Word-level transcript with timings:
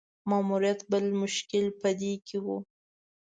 ماموریت 0.29 0.79
بل 0.91 1.05
مشکل 1.21 1.65
په 1.81 1.89
دې 1.99 2.13
کې 2.27 2.37
وو. 2.45 2.57